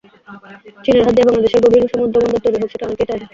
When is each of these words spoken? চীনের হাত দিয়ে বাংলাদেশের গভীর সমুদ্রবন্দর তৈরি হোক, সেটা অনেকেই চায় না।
চীনের 0.83 1.03
হাত 1.05 1.13
দিয়ে 1.15 1.27
বাংলাদেশের 1.27 1.63
গভীর 1.65 1.91
সমুদ্রবন্দর 1.91 2.43
তৈরি 2.43 2.57
হোক, 2.61 2.69
সেটা 2.71 2.85
অনেকেই 2.87 3.07
চায় 3.09 3.19
না। 3.21 3.27